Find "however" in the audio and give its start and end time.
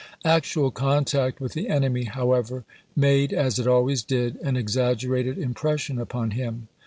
2.05-2.63